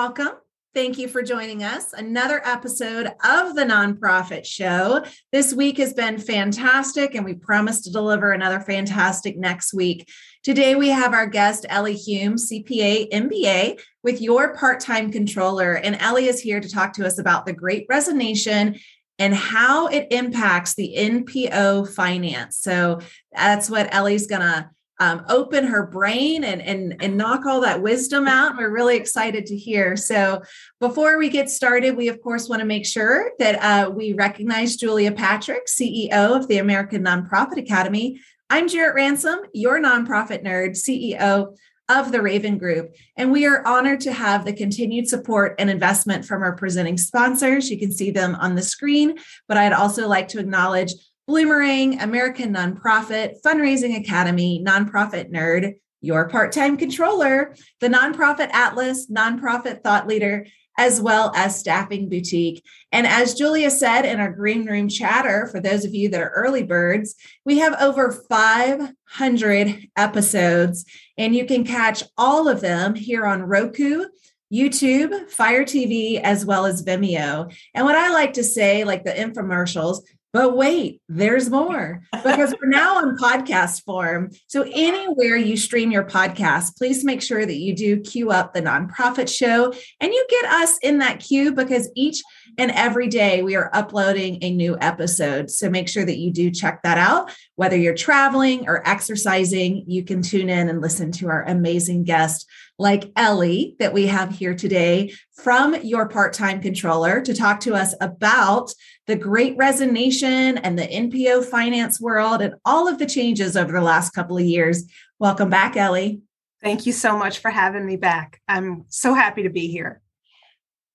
[0.00, 0.30] Welcome.
[0.72, 1.92] Thank you for joining us.
[1.92, 5.04] Another episode of the Nonprofit Show.
[5.30, 10.08] This week has been fantastic, and we promise to deliver another fantastic next week.
[10.42, 15.74] Today, we have our guest, Ellie Hume, CPA MBA, with your part time controller.
[15.74, 18.78] And Ellie is here to talk to us about the great resignation
[19.18, 22.56] and how it impacts the NPO finance.
[22.56, 23.00] So
[23.32, 27.82] that's what Ellie's going to um, open her brain and, and, and knock all that
[27.82, 28.56] wisdom out.
[28.56, 29.96] We're really excited to hear.
[29.96, 30.42] So,
[30.78, 34.76] before we get started, we of course want to make sure that uh, we recognize
[34.76, 38.20] Julia Patrick, CEO of the American Nonprofit Academy.
[38.50, 41.56] I'm Jarrett Ransom, your nonprofit nerd, CEO
[41.90, 42.94] of the Raven Group.
[43.16, 47.68] And we are honored to have the continued support and investment from our presenting sponsors.
[47.68, 50.92] You can see them on the screen, but I'd also like to acknowledge
[51.30, 59.84] Bloomerang, American Nonprofit, Fundraising Academy, Nonprofit Nerd, your part time controller, the Nonprofit Atlas, Nonprofit
[59.84, 62.64] Thought Leader, as well as Staffing Boutique.
[62.90, 66.30] And as Julia said in our Green Room chatter, for those of you that are
[66.30, 70.84] early birds, we have over 500 episodes,
[71.16, 74.06] and you can catch all of them here on Roku.
[74.52, 77.56] YouTube, Fire TV, as well as Vimeo.
[77.72, 80.00] And what I like to say, like the infomercials,
[80.32, 84.30] but wait, there's more because we're now on podcast form.
[84.46, 88.62] So, anywhere you stream your podcast, please make sure that you do queue up the
[88.62, 92.22] nonprofit show and you get us in that queue because each
[92.58, 95.50] and every day we are uploading a new episode.
[95.50, 97.34] So, make sure that you do check that out.
[97.56, 102.46] Whether you're traveling or exercising, you can tune in and listen to our amazing guest
[102.80, 107.74] like Ellie that we have here today from your part time controller to talk to
[107.74, 108.72] us about
[109.06, 113.82] the great resignation and the NPO finance world and all of the changes over the
[113.82, 114.90] last couple of years.
[115.18, 116.22] Welcome back, Ellie.
[116.62, 118.40] Thank you so much for having me back.
[118.48, 120.00] I'm so happy to be here.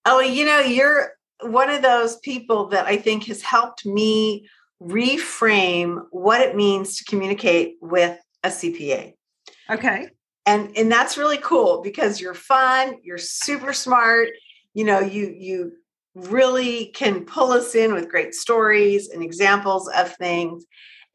[0.04, 4.48] Ellie, you know, you're one of those people that I think has helped me
[4.82, 9.14] reframe what it means to communicate with a CPA.
[9.70, 10.08] Okay
[10.46, 14.28] and and that's really cool because you're fun you're super smart
[14.74, 15.72] you know you you
[16.16, 20.64] really can pull us in with great stories and examples of things.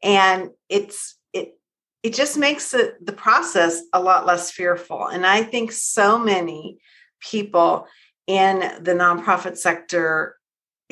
[0.02, 1.58] And it's it
[2.02, 5.06] it just makes the, the process a lot less fearful.
[5.08, 6.78] And i think so many
[7.20, 7.86] people
[8.26, 10.36] in the nonprofit sector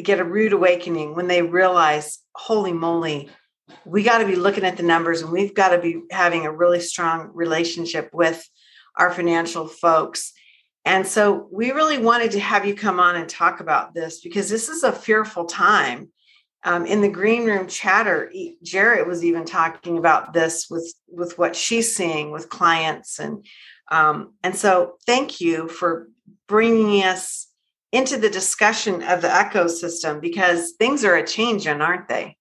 [0.02, 3.30] get a rude awakening when they realize holy moly
[3.84, 6.52] we got to be looking at the numbers and we've got to be having a
[6.52, 8.46] really strong relationship with
[8.96, 10.32] our financial folks.
[10.84, 14.48] And so we really wanted to have you come on and talk about this because
[14.48, 16.10] this is a fearful time.
[16.62, 18.30] Um, in the green room chatter,
[18.62, 23.46] Jarrett was even talking about this with with what she's seeing with clients, and
[23.90, 26.08] um, and so thank you for
[26.48, 27.48] bringing us
[27.92, 32.36] into the discussion of the ecosystem because things are a changing, aren't they?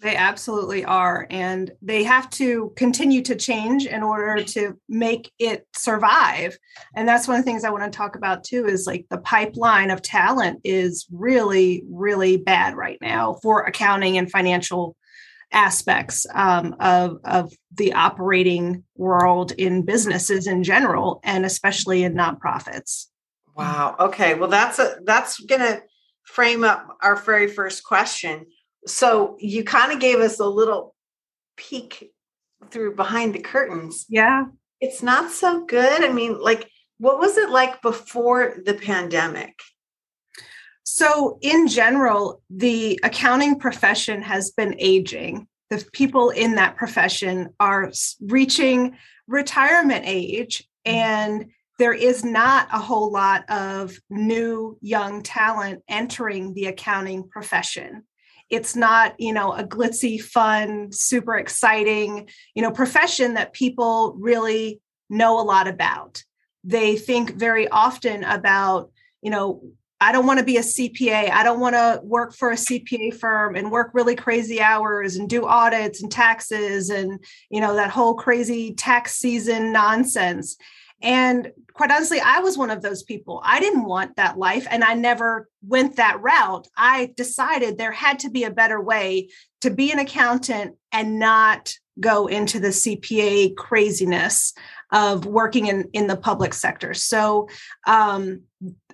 [0.00, 1.26] They absolutely are.
[1.28, 6.58] And they have to continue to change in order to make it survive.
[6.94, 9.18] And that's one of the things I want to talk about too is like the
[9.18, 14.96] pipeline of talent is really, really bad right now for accounting and financial
[15.52, 23.06] aspects um, of, of the operating world in businesses in general, and especially in nonprofits.
[23.54, 23.96] Wow.
[23.98, 24.34] Okay.
[24.34, 25.82] Well, that's a that's gonna
[26.22, 28.46] frame up our very first question
[28.86, 30.94] so you kind of gave us a little
[31.56, 32.10] peek
[32.70, 34.06] through behind the curtains.
[34.08, 34.46] Yeah.
[34.80, 36.02] It's not so good.
[36.02, 39.58] I mean, like, what was it like before the pandemic?
[40.84, 45.46] So, in general, the accounting profession has been aging.
[45.68, 48.96] The people in that profession are reaching
[49.28, 56.66] retirement age, and there is not a whole lot of new young talent entering the
[56.66, 58.04] accounting profession
[58.50, 64.80] it's not you know a glitzy fun super exciting you know profession that people really
[65.08, 66.22] know a lot about
[66.64, 68.90] they think very often about
[69.22, 69.62] you know
[70.02, 71.30] I don't want to be a CPA.
[71.30, 75.28] I don't want to work for a CPA firm and work really crazy hours and
[75.28, 80.56] do audits and taxes and you know that whole crazy tax season nonsense.
[81.02, 83.40] And quite honestly, I was one of those people.
[83.44, 86.68] I didn't want that life and I never went that route.
[86.76, 89.28] I decided there had to be a better way
[89.62, 94.54] to be an accountant and not go into the CPA craziness
[94.92, 96.94] of working in, in the public sector.
[96.94, 97.48] So
[97.86, 98.42] um,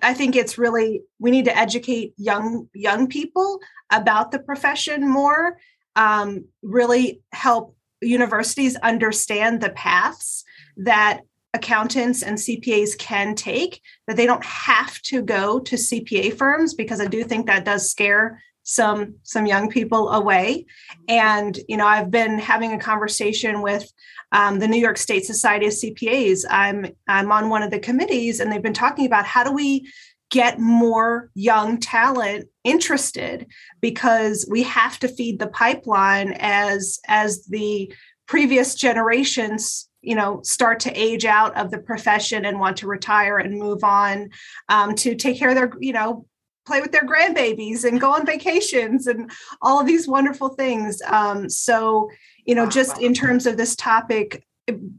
[0.01, 3.59] I think it's really we need to educate young young people
[3.91, 5.57] about the profession more.
[5.95, 10.43] Um, really help universities understand the paths
[10.77, 11.21] that
[11.53, 16.99] accountants and CPAs can take, that they don't have to go to CPA firms because
[16.99, 20.65] I do think that does scare some some young people away.
[21.07, 23.89] And you know i've been having a conversation with
[24.33, 28.39] um, the new york state society of cpas i'm i'm on one of the committees
[28.39, 29.89] and they've been talking about how do we
[30.29, 33.47] get more young talent interested
[33.79, 37.91] because we have to feed the pipeline as as the
[38.27, 43.37] previous generations you know start to age out of the profession and want to retire
[43.39, 44.29] and move on
[44.69, 46.25] um, to take care of their you know
[46.65, 49.31] play with their grandbabies and go on vacations and
[49.61, 51.01] all of these wonderful things.
[51.07, 52.09] Um, so
[52.45, 54.43] you know just in terms of this topic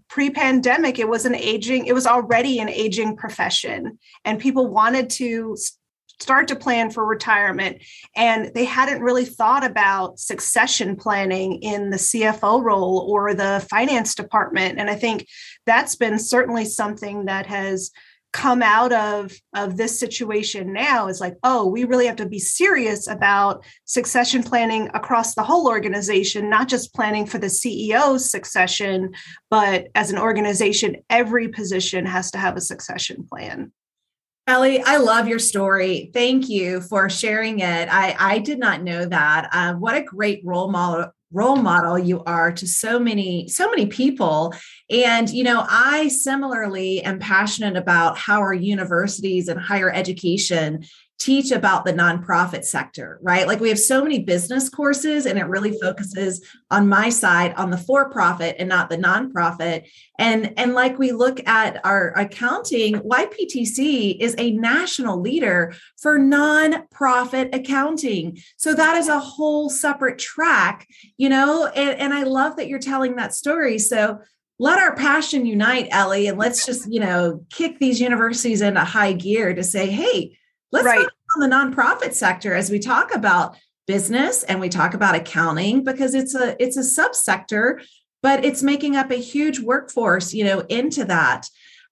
[0.08, 5.54] pre-pandemic it was an aging it was already an aging profession and people wanted to
[6.20, 7.82] start to plan for retirement.
[8.17, 14.15] And they hadn't really thought about succession planning in the CFO role or the finance
[14.15, 14.79] department.
[14.79, 15.26] And I think
[15.67, 17.91] that's been certainly something that has
[18.32, 22.38] come out of of this situation now is like oh we really have to be
[22.38, 29.11] serious about succession planning across the whole organization not just planning for the CEO's succession
[29.49, 33.73] but as an organization every position has to have a succession plan
[34.49, 36.11] Ellie, I love your story.
[36.15, 37.89] Thank you for sharing it.
[37.93, 39.50] I, I did not know that.
[39.53, 43.85] Uh, what a great role model role model you are to so many so many
[43.85, 44.55] people
[44.89, 50.83] and you know i similarly am passionate about how our universities and higher education
[51.19, 53.49] teach about the nonprofit sector, right?
[53.49, 55.87] Like we have so many business courses and it really mm-hmm.
[55.87, 59.88] focuses on my side on the for profit and not the nonprofit.
[60.19, 67.55] And and like we look at our accounting, YPTC is a national leader for nonprofit
[67.55, 68.38] accounting.
[68.56, 70.87] So that is a whole separate track,
[71.17, 73.81] you know, and, and I love that you're telling that story.
[73.81, 74.21] So
[74.61, 79.12] let our passion unite, Ellie, and let's just, you know, kick these universities into high
[79.12, 80.38] gear to say, hey,
[80.73, 81.00] Let's right.
[81.00, 83.56] talk on the nonprofit sector as we talk about
[83.87, 87.82] business and we talk about accounting because it's a it's a subsector,
[88.23, 91.47] but it's making up a huge workforce, you know, into that.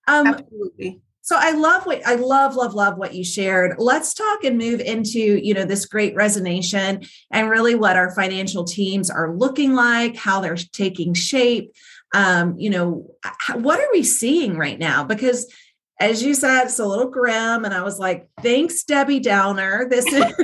[0.06, 1.00] Um, Absolutely.
[1.22, 3.74] So I love what I love, love, love what you shared.
[3.78, 8.62] Let's talk and move into, you know, this great resonation and really what our financial
[8.62, 11.72] teams are looking like, how they're taking shape.
[12.14, 13.10] Um, you know,
[13.54, 15.02] what are we seeing right now?
[15.02, 15.52] Because
[16.00, 17.64] as you said, it's a little grim.
[17.64, 19.88] And I was like, thanks, Debbie Downer.
[19.88, 20.24] This is,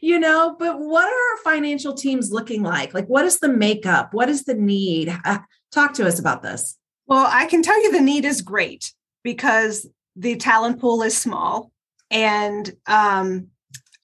[0.00, 2.94] you know, but what are our financial teams looking like?
[2.94, 4.14] Like, what is the makeup?
[4.14, 5.16] What is the need?
[5.24, 5.38] Uh,
[5.70, 6.78] talk to us about this.
[7.06, 8.92] Well, I can tell you the need is great
[9.22, 9.86] because
[10.16, 11.70] the talent pool is small.
[12.10, 13.48] And um,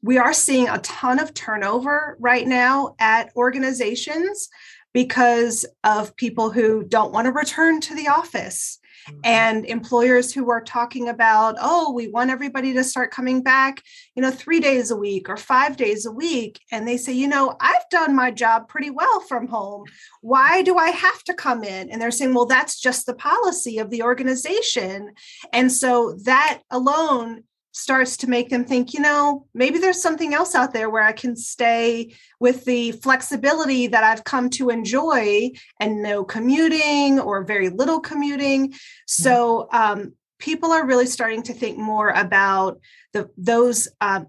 [0.03, 4.49] we are seeing a ton of turnover right now at organizations
[4.93, 8.79] because of people who don't want to return to the office.
[9.05, 9.21] Mm-hmm.
[9.25, 13.83] and employers who are talking about oh we want everybody to start coming back
[14.15, 17.29] you know 3 days a week or 5 days a week and they say you
[17.29, 19.85] know I've done my job pretty well from home.
[20.23, 21.91] Why do I have to come in?
[21.91, 25.13] And they're saying well that's just the policy of the organization.
[25.53, 27.45] And so that alone
[27.75, 31.11] starts to make them think, you know, maybe there's something else out there where I
[31.11, 35.51] can stay with the flexibility that I've come to enjoy
[35.81, 38.75] and no commuting or very little commuting.
[39.09, 42.81] So um, people are really starting to think more about
[43.13, 44.25] the those uh,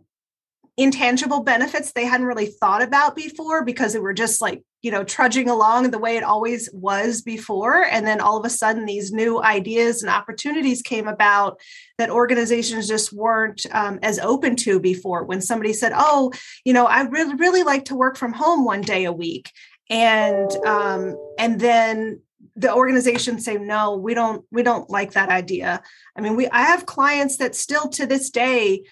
[0.76, 5.04] intangible benefits they hadn't really thought about before because they were just like you know
[5.04, 7.86] trudging along the way it always was before.
[7.86, 11.60] And then all of a sudden these new ideas and opportunities came about
[11.98, 15.24] that organizations just weren't um, as open to before.
[15.24, 16.32] When somebody said oh
[16.66, 19.52] you know i really really like to work from home one day a week.
[19.90, 22.22] And um, and then
[22.56, 25.82] the organization say no we don't we don't like that idea.
[26.16, 28.84] I mean we i have clients that still to this day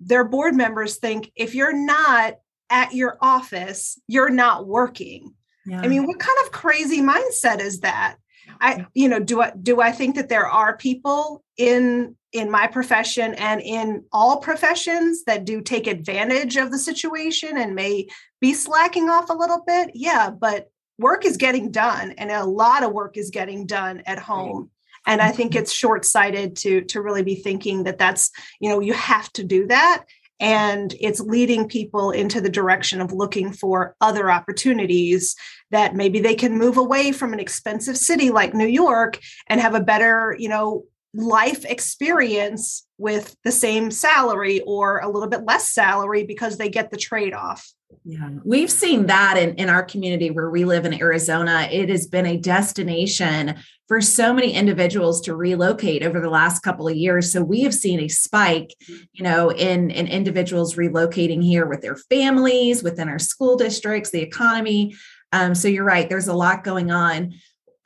[0.00, 2.34] their board members think if you're not
[2.70, 5.34] at your office, you're not working.
[5.66, 5.80] Yeah.
[5.80, 8.16] I mean, what kind of crazy mindset is that?
[8.60, 12.66] I, you know, do I do I think that there are people in in my
[12.66, 18.08] profession and in all professions that do take advantage of the situation and may
[18.40, 19.90] be slacking off a little bit?
[19.94, 24.18] Yeah, but work is getting done and a lot of work is getting done at
[24.18, 24.70] home.
[25.06, 25.62] And I think mm-hmm.
[25.62, 29.66] it's short-sighted to to really be thinking that that's, you know, you have to do
[29.68, 30.04] that
[30.40, 35.36] and it's leading people into the direction of looking for other opportunities
[35.70, 39.18] that maybe they can move away from an expensive city like New York
[39.48, 45.28] and have a better, you know, life experience with the same salary or a little
[45.28, 47.72] bit less salary because they get the trade off.
[48.04, 51.68] Yeah, we've seen that in, in our community where we live in Arizona.
[51.70, 53.56] It has been a destination
[53.88, 57.32] for so many individuals to relocate over the last couple of years.
[57.32, 61.96] So we have seen a spike, you know, in, in individuals relocating here with their
[61.96, 64.94] families, within our school districts, the economy.
[65.32, 67.34] Um, so you're right, there's a lot going on.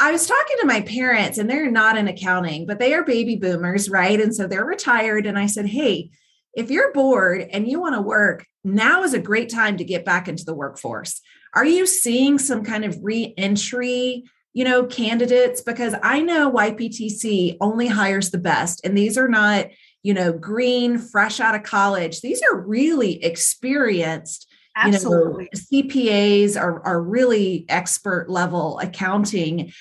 [0.01, 3.37] I was talking to my parents, and they're not in accounting, but they are baby
[3.37, 4.21] boomers, right?
[4.21, 5.25] And so they're retired.
[5.25, 6.11] And I said, Hey,
[6.57, 10.05] if you're bored and you want to work, now is a great time to get
[10.05, 11.21] back into the workforce.
[11.55, 15.61] Are you seeing some kind of re-entry, you know, candidates?
[15.61, 19.67] Because I know YPTC only hires the best, and these are not,
[20.03, 22.21] you know, green, fresh out of college.
[22.21, 24.51] These are really experienced.
[24.77, 25.49] Absolutely.
[25.71, 29.73] You know, CPAs are, are really expert level accounting.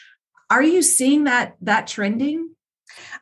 [0.49, 2.53] Are you seeing that that trending?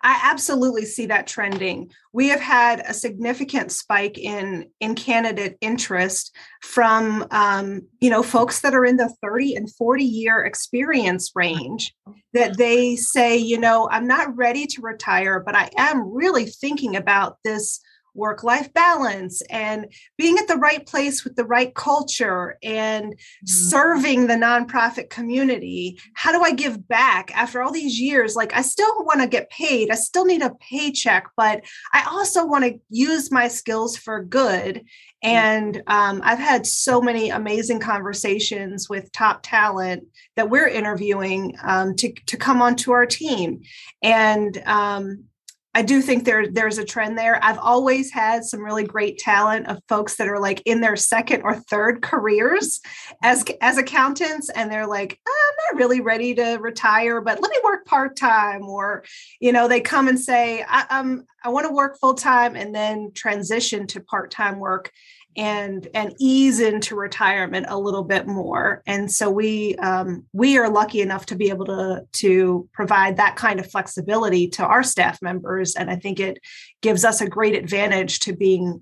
[0.03, 1.91] I absolutely see that trending.
[2.13, 8.61] We have had a significant spike in in candidate interest from um, you know folks
[8.61, 11.93] that are in the 30 and 40 year experience range
[12.33, 16.95] that they say, you know, I'm not ready to retire, but I am really thinking
[16.95, 17.81] about this
[18.13, 19.87] work life balance and
[20.17, 23.45] being at the right place with the right culture and mm-hmm.
[23.45, 25.99] serving the nonprofit community.
[26.13, 28.35] How do I give back after all these years?
[28.35, 31.63] Like, I still want to get paid, I still need a paycheck, but
[31.93, 34.75] I also want to use my skills for good.
[34.75, 35.29] Mm-hmm.
[35.29, 40.03] And um, I've had so many amazing conversations with top talent
[40.35, 43.61] that we're interviewing um, to, to come onto our team.
[44.01, 45.25] And um,
[45.73, 47.41] I do think there there's a trend there.
[47.43, 51.43] I've always had some really great talent of folks that are like in their second
[51.43, 52.81] or third careers
[53.23, 57.57] as as accountants, and they're like, I'm not really ready to retire, but let me
[57.63, 58.63] work part time.
[58.63, 59.05] Or,
[59.39, 62.75] you know, they come and say, I, um, I want to work full time, and
[62.75, 64.91] then transition to part time work
[65.35, 68.81] and and ease into retirement a little bit more.
[68.85, 73.35] And so we um, we are lucky enough to be able to to provide that
[73.35, 75.75] kind of flexibility to our staff members.
[75.75, 76.39] And i think it
[76.81, 78.81] gives us a great advantage to being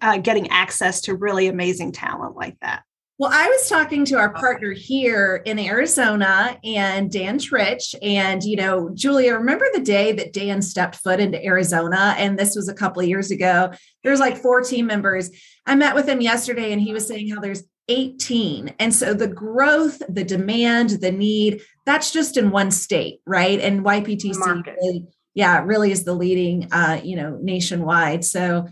[0.00, 2.82] uh, getting access to really amazing talent like that
[3.18, 7.94] well, I was talking to our partner here in Arizona and Dan Trich.
[8.02, 12.16] And, you know, Julia, remember the day that Dan stepped foot into Arizona?
[12.18, 13.70] And this was a couple of years ago.
[14.02, 15.30] There's like four team members.
[15.64, 18.74] I met with him yesterday and he was saying how there's 18.
[18.80, 23.60] And so the growth, the demand, the need, that's just in one state, right?
[23.60, 28.24] And YPTC, really, yeah, really is the leading, uh, you know, nationwide.
[28.24, 28.66] So,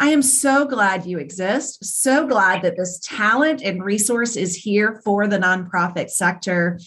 [0.00, 1.84] I am so glad you exist.
[1.84, 6.78] So glad that this talent and resource is here for the nonprofit sector.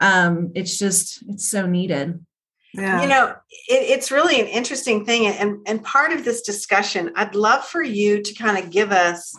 [0.00, 2.24] Um, it's just, it's so needed.
[2.72, 3.02] Yeah.
[3.02, 3.34] You know,
[3.68, 5.26] it, it's really an interesting thing.
[5.26, 9.36] And, and part of this discussion, I'd love for you to kind of give us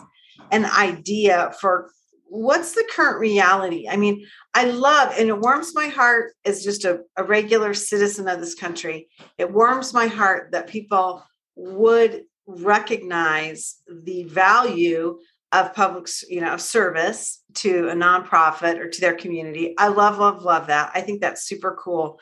[0.50, 1.90] an idea for
[2.26, 3.88] what's the current reality.
[3.88, 8.28] I mean, I love, and it warms my heart as just a, a regular citizen
[8.28, 9.08] of this country.
[9.38, 11.24] It warms my heart that people
[11.56, 15.18] would recognize the value
[15.52, 19.74] of public you know service to a nonprofit or to their community.
[19.78, 20.90] I love love love that.
[20.94, 22.18] I think that's super cool.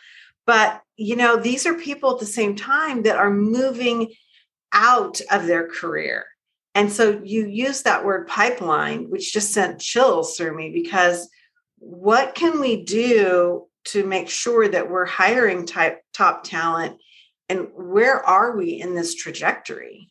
[0.46, 4.12] But you know these are people at the same time that are moving
[4.72, 6.26] out of their career.
[6.74, 11.28] And so you use that word pipeline which just sent chills through me because
[11.78, 16.98] what can we do to make sure that we're hiring type top talent?
[17.48, 20.09] And where are we in this trajectory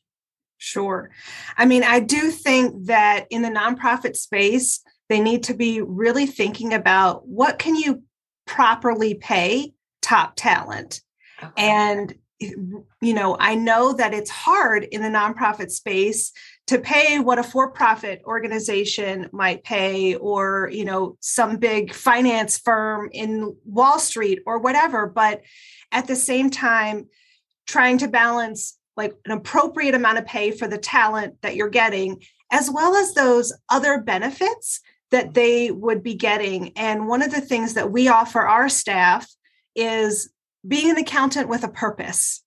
[0.60, 1.10] Sure.
[1.58, 6.28] I mean, I do think that in the nonprofit space, they need to be really
[6.28, 8.04] thinking about what can you
[8.46, 11.02] properly pay top talent.
[11.42, 11.52] Okay.
[11.58, 16.32] And you know, I know that it's hard in the nonprofit space
[16.68, 23.10] to pay what a for-profit organization might pay or, you know, some big finance firm
[23.12, 25.42] in Wall Street or whatever, but
[25.92, 27.08] at the same time
[27.68, 32.22] trying to balance like an appropriate amount of pay for the talent that you're getting,
[32.52, 34.82] as well as those other benefits
[35.12, 36.72] that they would be getting.
[36.78, 39.28] And one of the things that we offer our staff
[39.76, 40.30] is
[40.68, 42.44] being an accountant with a purpose.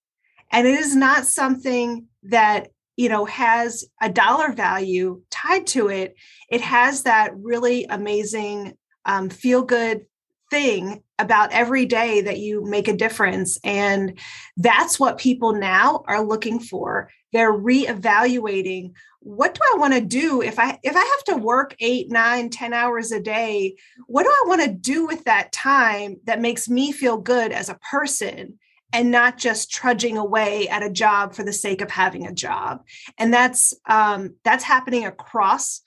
[0.51, 6.15] And it is not something that you know has a dollar value tied to it
[6.51, 10.05] it has that really amazing um, feel good
[10.53, 13.59] thing about every day that you make a difference.
[13.65, 14.19] And
[14.59, 17.09] that's what people now are looking for.
[17.33, 21.75] They're reevaluating what do I want to do if I if I have to work
[21.79, 26.17] eight, nine, ten hours a day, what do I want to do with that time
[26.25, 28.59] that makes me feel good as a person?
[28.95, 32.85] and not just trudging away at a job for the sake of having a job
[33.17, 35.81] and that's um, that's happening across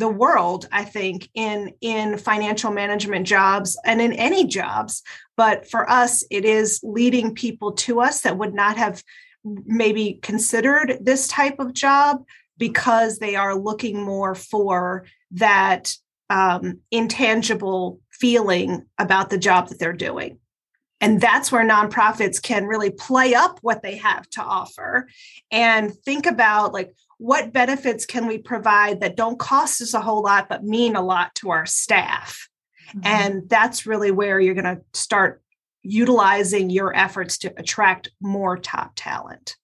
[0.00, 5.02] the world i think in in financial management jobs and in any jobs
[5.36, 9.02] but for us it is leading people to us that would not have
[9.44, 12.24] maybe considered this type of job
[12.58, 15.94] because they are looking more for that
[16.28, 20.38] um, intangible feeling about the job that they're doing.
[21.00, 25.08] And that's where nonprofits can really play up what they have to offer
[25.50, 30.22] and think about like what benefits can we provide that don't cost us a whole
[30.22, 32.48] lot but mean a lot to our staff?
[32.90, 33.00] Mm-hmm.
[33.04, 35.42] and that's really where you're going to start
[35.82, 39.56] utilizing your efforts to attract more top talent.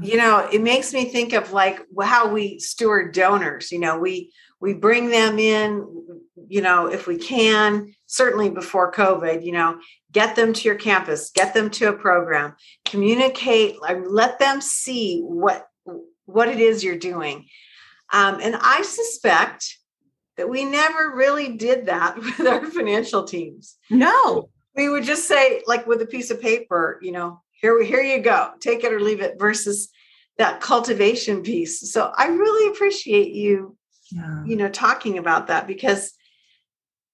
[0.00, 4.32] You know it makes me think of like how we steward donors you know we
[4.60, 5.84] we bring them in
[6.46, 9.80] you know if we can certainly before covid you know
[10.12, 12.54] get them to your campus get them to a program
[12.84, 13.74] communicate
[14.06, 15.66] let them see what
[16.32, 17.46] what it is you're doing.
[18.12, 19.78] Um, and I suspect
[20.36, 23.76] that we never really did that with our financial teams.
[23.90, 24.48] No.
[24.74, 28.02] We would just say, like with a piece of paper, you know, here we here
[28.02, 29.90] you go, take it or leave it, versus
[30.38, 31.92] that cultivation piece.
[31.92, 33.76] So I really appreciate you,
[34.10, 34.44] yeah.
[34.44, 36.12] you know, talking about that because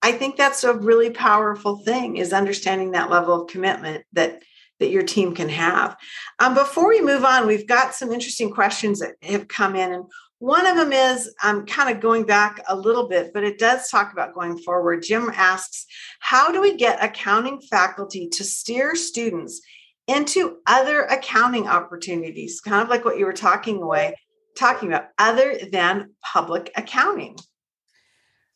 [0.01, 4.43] I think that's a really powerful thing is understanding that level of commitment that
[4.81, 5.97] that your team can have.
[6.39, 9.93] Um, before we move on, we've got some interesting questions that have come in.
[9.93, 10.05] And
[10.39, 13.89] one of them is I'm kind of going back a little bit, but it does
[13.89, 15.03] talk about going forward.
[15.03, 15.87] Jim asks,
[16.21, 19.61] How do we get accounting faculty to steer students
[20.07, 22.61] into other accounting opportunities?
[22.61, 24.15] Kind of like what you were talking away,
[24.57, 27.37] talking about, other than public accounting.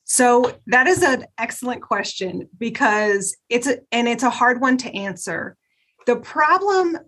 [0.04, 4.94] So that is an excellent question because it's a, and it's a hard one to
[4.94, 5.56] answer
[6.06, 6.98] the problem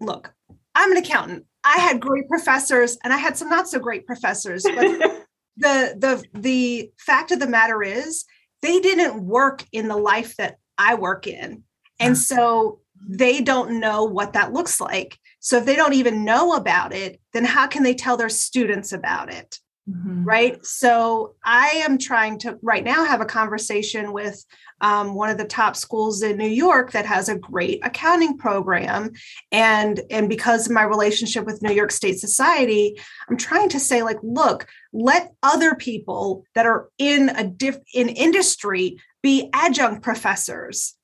[0.00, 0.32] look,
[0.74, 1.46] I'm an accountant.
[1.64, 4.76] I had great professors and I had some not so great professors, but
[5.56, 8.24] the the the fact of the matter is
[8.62, 11.64] they didn't work in the life that I work in.
[11.98, 12.18] And mm.
[12.18, 15.18] so they don't know what that looks like.
[15.40, 18.92] So if they don't even know about it, then how can they tell their students
[18.92, 19.58] about it?
[19.88, 20.24] Mm-hmm.
[20.24, 20.66] Right.
[20.66, 24.44] So I am trying to right now have a conversation with
[24.80, 29.12] um, one of the top schools in New York that has a great accounting program.
[29.52, 32.98] And, and because of my relationship with New York State Society,
[33.30, 38.08] I'm trying to say, like, look, let other people that are in a diff in
[38.08, 40.95] industry be adjunct professors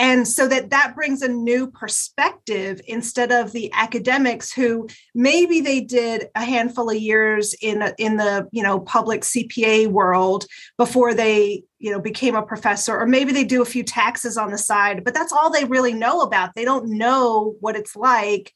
[0.00, 5.82] and so that that brings a new perspective instead of the academics who maybe they
[5.82, 10.46] did a handful of years in in the you know public CPA world
[10.78, 14.50] before they you know became a professor or maybe they do a few taxes on
[14.50, 16.54] the side but that's all they really know about.
[16.54, 18.54] They don't know what it's like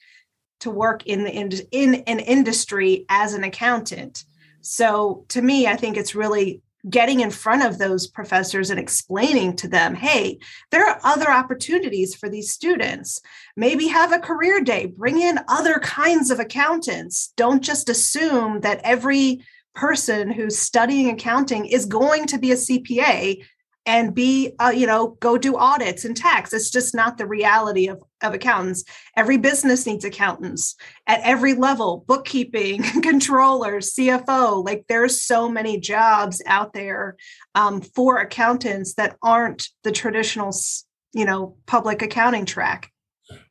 [0.61, 4.24] to work in the in, in an industry as an accountant.
[4.62, 9.57] So to me i think it's really getting in front of those professors and explaining
[9.57, 10.38] to them hey
[10.70, 13.20] there are other opportunities for these students.
[13.57, 14.87] Maybe have a career day.
[14.87, 17.33] Bring in other kinds of accountants.
[17.37, 19.44] Don't just assume that every
[19.75, 23.44] person who's studying accounting is going to be a cpa
[23.87, 26.53] and be uh, you know go do audits and tax.
[26.53, 28.85] It's just not the reality of, of accountants.
[29.16, 36.42] Every business needs accountants at every level bookkeeping controllers cfo like there's so many jobs
[36.47, 37.16] out there
[37.55, 40.53] um, for accountants that aren't the traditional
[41.12, 42.90] you know public accounting track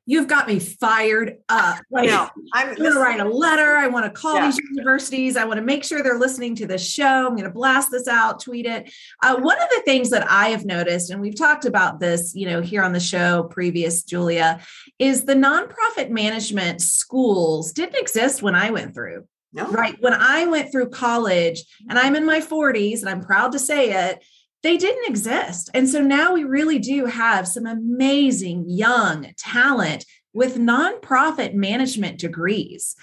[0.05, 1.79] you've got me fired up.
[1.89, 2.29] Like, know.
[2.53, 3.77] I'm going to write a letter.
[3.77, 4.45] I want to call yeah.
[4.47, 5.37] these universities.
[5.37, 7.27] I want to make sure they're listening to this show.
[7.27, 8.93] I'm going to blast this out, tweet it.
[9.21, 12.47] Uh, one of the things that I have noticed, and we've talked about this, you
[12.47, 14.59] know, here on the show previous, Julia,
[14.99, 19.25] is the nonprofit management schools didn't exist when I went through.
[19.53, 19.67] No.
[19.67, 19.95] Right.
[19.99, 24.09] When I went through college, and I'm in my 40s, and I'm proud to say
[24.09, 24.23] it,
[24.63, 25.69] they didn't exist.
[25.73, 32.95] And so now we really do have some amazing young talent with nonprofit management degrees.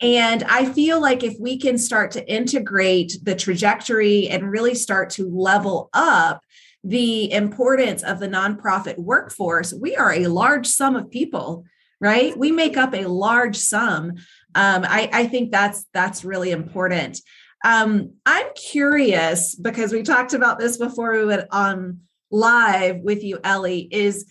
[0.00, 5.10] And I feel like if we can start to integrate the trajectory and really start
[5.10, 6.42] to level up
[6.82, 11.64] the importance of the nonprofit workforce, we are a large sum of people,
[12.00, 12.36] right?
[12.38, 14.12] We make up a large sum.
[14.54, 17.20] Um, I, I think that's that's really important.
[17.64, 23.38] Um, I'm curious because we talked about this before we went on live with you,
[23.42, 24.26] Ellie, is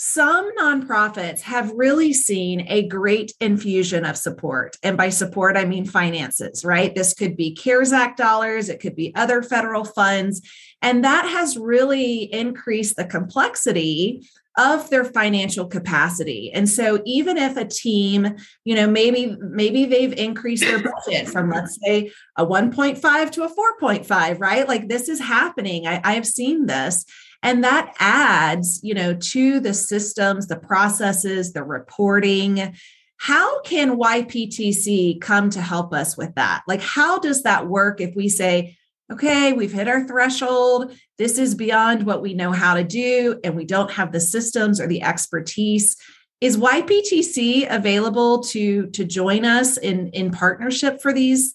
[0.00, 4.76] some nonprofits have really seen a great infusion of support.
[4.84, 6.94] And by support, I mean finances, right?
[6.94, 10.40] This could be CARES Act dollars, it could be other federal funds.
[10.82, 14.24] And that has really increased the complexity
[14.58, 16.50] of their financial capacity.
[16.52, 21.50] And so even if a team, you know, maybe maybe they've increased their budget from
[21.50, 24.68] let's say a 1.5 to a 4.5, right?
[24.68, 25.86] Like this is happening.
[25.86, 27.04] I, I've seen this.
[27.42, 32.74] And that adds, you know, to the systems, the processes, the reporting.
[33.16, 36.62] How can YPTC come to help us with that?
[36.66, 38.76] Like, how does that work if we say,
[39.10, 40.94] okay, we've hit our threshold.
[41.16, 44.80] This is beyond what we know how to do, and we don't have the systems
[44.80, 45.96] or the expertise.
[46.40, 51.54] Is YPTC available to to join us in in partnership for these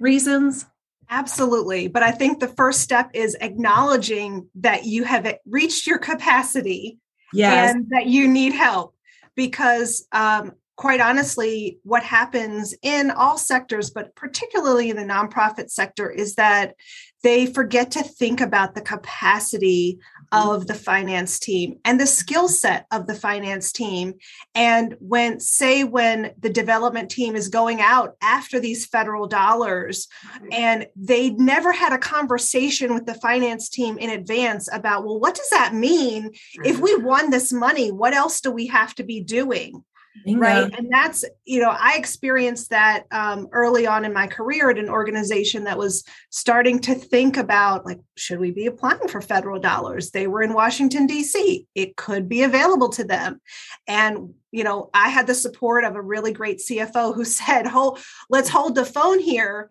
[0.00, 0.64] reasons?
[1.10, 1.88] Absolutely.
[1.88, 6.98] But I think the first step is acknowledging that you have reached your capacity
[7.34, 7.74] yes.
[7.74, 8.94] and that you need help.
[9.36, 10.52] Because um,
[10.82, 16.74] quite honestly, what happens in all sectors, but particularly in the nonprofit sector, is that
[17.22, 20.00] they forget to think about the capacity
[20.32, 24.14] of the finance team and the skill set of the finance team.
[24.56, 30.08] And when, say, when the development team is going out after these federal dollars
[30.50, 35.36] and they never had a conversation with the finance team in advance about, well, what
[35.36, 36.32] does that mean?
[36.64, 39.84] If we won this money, what else do we have to be doing?
[40.24, 40.40] Bingo.
[40.40, 44.78] right and that's you know i experienced that um, early on in my career at
[44.78, 49.58] an organization that was starting to think about like should we be applying for federal
[49.58, 50.10] dollars?
[50.10, 53.40] They were in washington d.c it could be available to them.
[53.86, 57.98] And you know i had the support of a really great cfo who said hold
[58.28, 59.70] let's hold the phone here.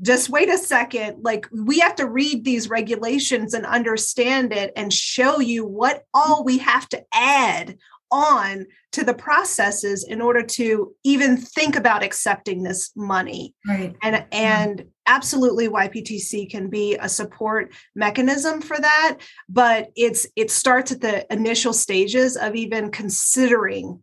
[0.00, 1.22] Just wait a second.
[1.22, 6.42] Like we have to read these regulations and understand it and show you what all
[6.44, 7.76] we have to add
[8.12, 13.54] on to the processes in order to even think about accepting this money.
[13.66, 13.96] Right.
[14.02, 14.28] And mm-hmm.
[14.32, 21.00] and absolutely yptc can be a support mechanism for that but it's it starts at
[21.00, 24.00] the initial stages of even considering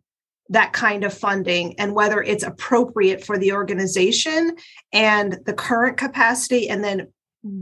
[0.50, 4.54] that kind of funding and whether it's appropriate for the organization
[4.92, 7.06] and the current capacity and then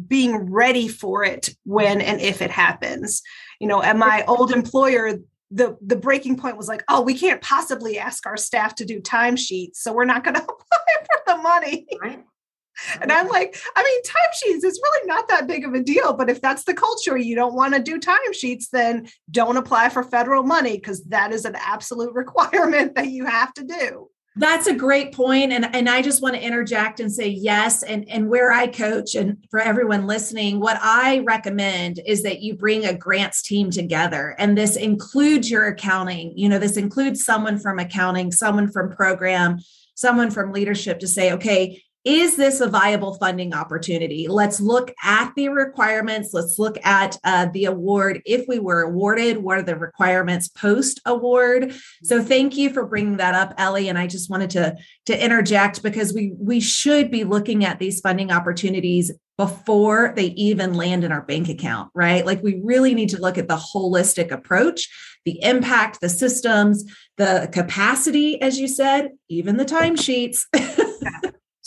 [0.09, 3.23] being ready for it when and if it happens.
[3.61, 5.19] You know at my old employer
[5.51, 9.01] the the breaking point was like oh we can't possibly ask our staff to do
[9.01, 12.25] timesheets so we're not going to apply for the money right.
[13.01, 16.29] and i'm like i mean timesheets is really not that big of a deal but
[16.29, 20.43] if that's the culture you don't want to do timesheets then don't apply for federal
[20.43, 25.13] money because that is an absolute requirement that you have to do that's a great
[25.13, 28.69] point and and I just want to interject and say yes and and where I
[28.69, 33.71] coach and for everyone listening what I recommend is that you bring a grants team
[33.71, 36.33] together and this includes your accounting.
[36.37, 39.59] You know this includes someone from accounting someone from program
[39.95, 44.29] someone from leadership to say okay is this a viable funding opportunity?
[44.29, 46.31] Let's look at the requirements.
[46.33, 48.23] Let's look at uh, the award.
[48.25, 51.75] If we were awarded, what are the requirements post award?
[52.03, 53.91] So thank you for bringing that up, Ellie.
[53.91, 58.01] And I just wanted to to interject because we we should be looking at these
[58.01, 62.25] funding opportunities before they even land in our bank account, right?
[62.25, 64.89] Like we really need to look at the holistic approach,
[65.27, 66.85] the impact, the systems,
[67.19, 70.41] the capacity, as you said, even the timesheets.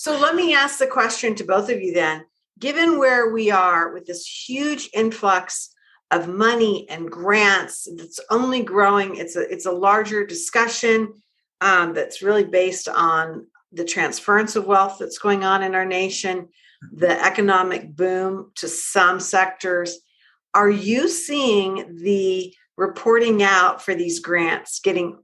[0.01, 2.25] So let me ask the question to both of you then.
[2.57, 5.75] Given where we are with this huge influx
[6.09, 11.13] of money and grants that's only growing, it's a it's a larger discussion
[11.61, 16.49] um, that's really based on the transference of wealth that's going on in our nation,
[16.91, 19.99] the economic boom to some sectors.
[20.55, 25.19] Are you seeing the reporting out for these grants getting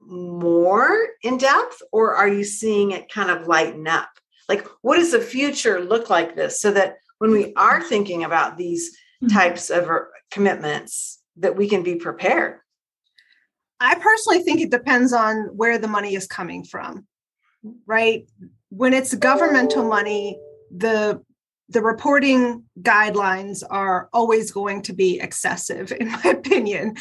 [0.00, 4.10] more in depth or are you seeing it kind of lighten up?
[4.48, 6.60] Like what does the future look like this?
[6.60, 9.34] So that when we are thinking about these mm-hmm.
[9.34, 12.60] types of uh, commitments that we can be prepared.
[13.78, 17.06] I personally think it depends on where the money is coming from
[17.86, 18.28] right?
[18.70, 20.38] When it's governmental money
[20.74, 21.22] the
[21.70, 26.96] the reporting guidelines are always going to be excessive, in my opinion.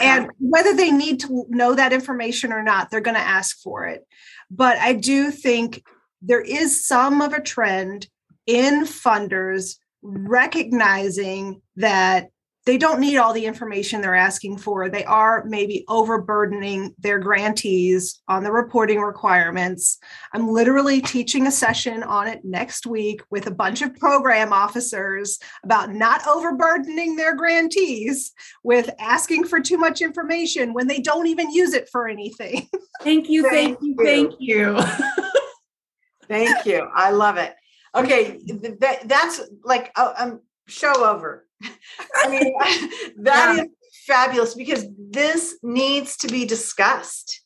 [0.00, 3.86] And whether they need to know that information or not, they're going to ask for
[3.86, 4.06] it.
[4.50, 5.82] But I do think
[6.20, 8.06] there is some of a trend
[8.46, 12.28] in funders recognizing that
[12.64, 14.88] they don't need all the information they're asking for.
[14.88, 19.98] They are maybe overburdening their grantees on the reporting requirements.
[20.32, 25.40] I'm literally teaching a session on it next week with a bunch of program officers
[25.64, 31.50] about not overburdening their grantees with asking for too much information when they don't even
[31.50, 32.68] use it for anything.
[33.02, 34.78] Thank you, thank, thank you, thank you.
[36.28, 36.88] thank you.
[36.94, 37.52] I love it.
[37.96, 38.38] Okay,
[38.78, 41.44] that, that's like a, oh, um, show over.
[42.16, 42.54] I mean,
[43.22, 43.62] that yeah.
[43.62, 43.68] is
[44.06, 47.42] fabulous because this needs to be discussed,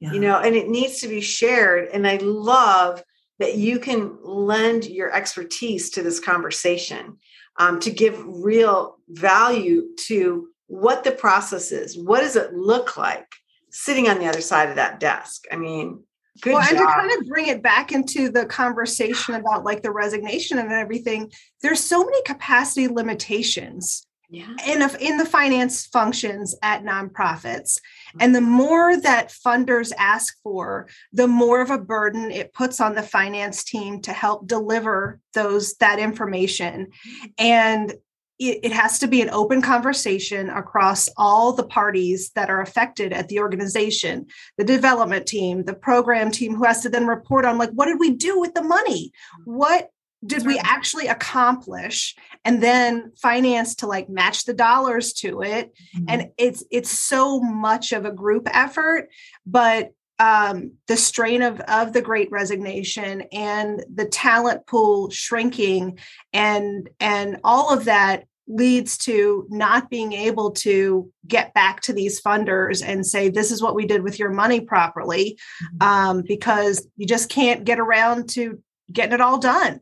[0.00, 0.12] Yeah.
[0.12, 1.88] you know, and it needs to be shared.
[1.92, 3.02] And I love
[3.38, 7.18] that you can lend your expertise to this conversation
[7.58, 11.98] um, to give real value to what the process is.
[11.98, 13.26] What does it look like
[13.70, 15.44] sitting on the other side of that desk?
[15.50, 16.04] I mean,
[16.40, 16.94] good well, and to job.
[16.94, 21.30] kind of bring it back into the conversation about like the resignation and everything,
[21.62, 24.48] there's so many capacity limitations yeah.
[24.66, 27.78] in a, in the finance functions at nonprofits.
[28.20, 28.50] And the mm-hmm.
[28.50, 33.64] more that funders ask for the more of a burden it puts on the finance
[33.64, 36.86] team to help deliver those that information.
[36.86, 37.26] Mm-hmm.
[37.38, 37.94] And
[38.38, 43.12] it, it has to be an open conversation across all the parties that are affected
[43.12, 44.26] at the organization
[44.58, 47.98] the development team the program team who has to then report on like what did
[47.98, 49.12] we do with the money?
[49.44, 49.90] What
[50.26, 52.16] did we actually accomplish?
[52.46, 55.72] And then finance to like match the dollars to it.
[55.94, 56.04] Mhm.
[56.08, 59.10] and it's it's so much of a group effort
[59.46, 65.98] but um the strain of of the great resignation and the talent pool shrinking
[66.32, 72.20] and and all of that leads to not being able to get back to these
[72.20, 75.86] funders and say this is what we did with your money properly Mhm.
[75.86, 79.80] um, because you just can't get around to getting it all done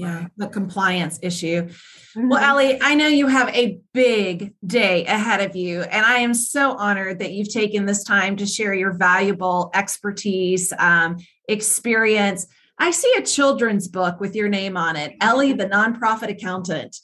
[0.00, 1.62] yeah, the compliance issue.
[1.62, 2.28] Mm-hmm.
[2.28, 6.34] Well, Ellie, I know you have a big day ahead of you, and I am
[6.34, 12.46] so honored that you've taken this time to share your valuable expertise, um, experience.
[12.78, 16.96] I see a children's book with your name on it, Ellie, the nonprofit accountant,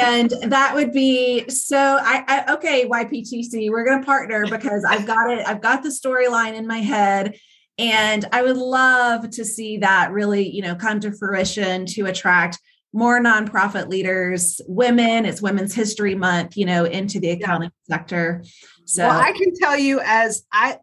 [0.00, 1.78] and that would be so.
[1.78, 5.46] I, I okay, YPTC, we're going to partner because I've got it.
[5.46, 7.36] I've got the storyline in my head.
[7.78, 12.58] And I would love to see that really, you know, come to fruition to attract
[12.92, 15.24] more nonprofit leaders, women.
[15.24, 18.44] It's Women's History Month, you know, into the accounting sector.
[18.84, 20.78] So well, I can tell you as I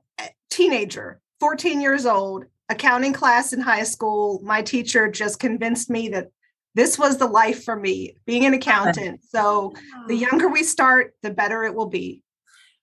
[0.49, 6.29] teenager, 14 years old, accounting class in high school, my teacher just convinced me that
[6.75, 9.21] this was the life for me, being an accountant.
[9.23, 9.73] So
[10.07, 12.23] the younger we start, the better it will be.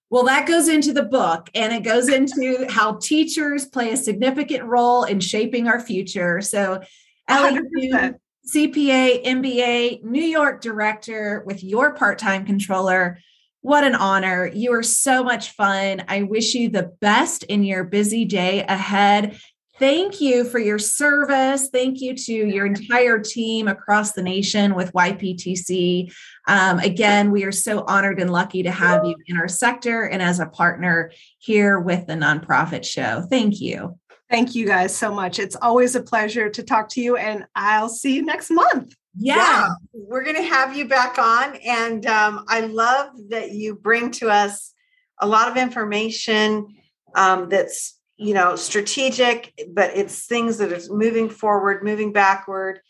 [0.09, 4.65] Well, that goes into the book and it goes into how teachers play a significant
[4.65, 6.41] role in shaping our future.
[6.41, 6.81] So,
[7.29, 8.15] 100%.
[8.47, 13.19] CPA, MBA, New York director with your part time controller.
[13.63, 14.47] What an honor.
[14.47, 16.05] You are so much fun.
[16.07, 19.37] I wish you the best in your busy day ahead.
[19.79, 21.69] Thank you for your service.
[21.69, 26.13] Thank you to your entire team across the nation with YPTC.
[26.49, 30.23] Um, again, we are so honored and lucky to have you in our sector and
[30.23, 33.27] as a partner here with the nonprofit show.
[33.29, 33.99] Thank you.
[34.31, 35.39] Thank you guys so much.
[35.39, 38.95] It's always a pleasure to talk to you, and I'll see you next month.
[39.19, 39.71] Yeah.
[39.93, 41.57] we're going to have you back on.
[41.57, 44.73] And um, I love that you bring to us
[45.21, 46.67] a lot of information
[47.15, 52.81] um, that's, you know, strategic, but it's things that are moving forward, moving backward,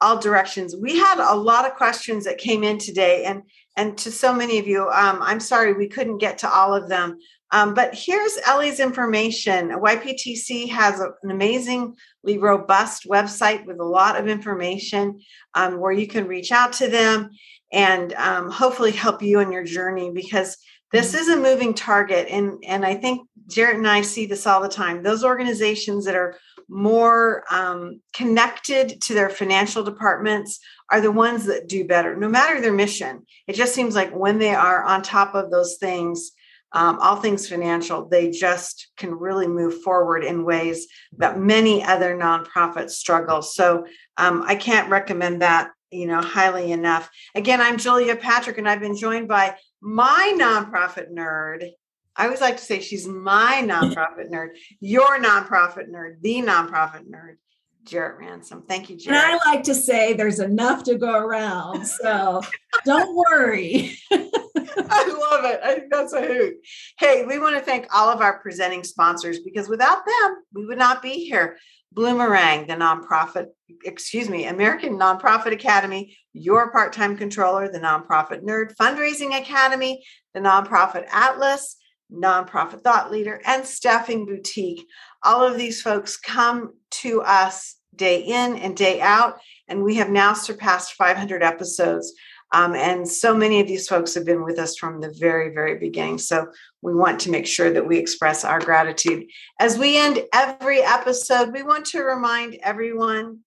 [0.00, 0.76] all directions.
[0.76, 3.42] We had a lot of questions that came in today, and
[3.76, 6.88] and to so many of you, um, I'm sorry we couldn't get to all of
[6.88, 7.18] them.
[7.50, 9.70] Um, but here's Ellie's information.
[9.70, 15.20] YPTC has a- an amazingly robust website with a lot of information
[15.54, 17.30] um, where you can reach out to them
[17.72, 20.56] and um, hopefully help you on your journey because
[20.92, 22.28] this is a moving target.
[22.28, 25.02] And, and I think Jarrett and I see this all the time.
[25.02, 26.36] Those organizations that are
[26.68, 32.60] more um, connected to their financial departments are the ones that do better, no matter
[32.60, 33.26] their mission.
[33.46, 36.32] It just seems like when they are on top of those things,
[36.72, 42.16] um, all things financial, they just can really move forward in ways that many other
[42.16, 43.42] nonprofits struggle.
[43.42, 47.08] So um, I can't recommend that, you know, highly enough.
[47.34, 51.70] Again, I'm Julia Patrick, and I've been joined by my nonprofit nerd.
[52.16, 54.50] I always like to say she's my nonprofit nerd,
[54.80, 57.36] your nonprofit nerd, the nonprofit nerd,
[57.84, 58.64] Jarrett Ransom.
[58.68, 59.22] Thank you, Jarrett.
[59.22, 61.86] And I like to say there's enough to go around.
[61.86, 62.40] So
[62.84, 63.98] don't worry.
[64.12, 65.60] I love it.
[65.62, 66.54] I think that's a hoot.
[66.98, 70.78] Hey, we want to thank all of our presenting sponsors because without them, we would
[70.78, 71.58] not be here.
[71.94, 73.46] Bloomerang, the nonprofit,
[73.84, 80.40] excuse me, American Nonprofit Academy, your part time controller, the Nonprofit Nerd Fundraising Academy, the
[80.40, 81.76] Nonprofit Atlas,
[82.12, 84.86] Nonprofit Thought Leader, and Staffing Boutique.
[85.22, 89.38] All of these folks come to us day in and day out,
[89.68, 92.12] and we have now surpassed 500 episodes.
[92.52, 95.76] Um, and so many of these folks have been with us from the very, very
[95.76, 96.18] beginning.
[96.18, 96.46] So
[96.82, 99.26] we want to make sure that we express our gratitude.
[99.58, 103.40] As we end every episode, we want to remind everyone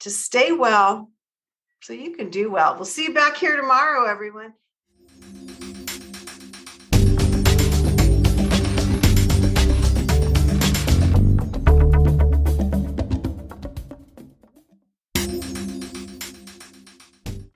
[0.00, 1.10] to stay well
[1.82, 2.76] so you can do well.
[2.76, 4.54] We'll see you back here tomorrow, everyone.